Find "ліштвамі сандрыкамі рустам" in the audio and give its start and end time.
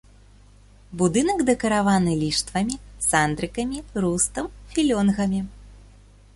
2.23-4.45